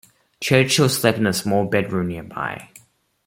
Churchill 0.39 0.89
slept 0.89 1.19
in 1.19 1.27
a 1.27 1.33
small 1.33 1.67
bedroom 1.67 2.07
nearby. 2.07 2.69